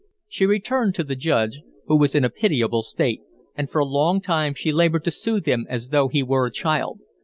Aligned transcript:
She 0.27 0.47
returned 0.47 0.95
to 0.95 1.03
the 1.03 1.15
Judge, 1.15 1.59
who 1.85 1.95
was 1.95 2.15
in 2.15 2.23
a 2.23 2.31
pitiable 2.31 2.81
state, 2.81 3.21
and 3.55 3.69
for 3.69 3.77
a 3.77 3.85
long 3.85 4.19
time 4.19 4.55
she 4.55 4.71
labored 4.71 5.03
to 5.03 5.11
soothe 5.11 5.45
him 5.45 5.67
as 5.69 5.89
though 5.89 6.07
he 6.07 6.23
were 6.23 6.47
a 6.47 6.51
child. 6.51 7.01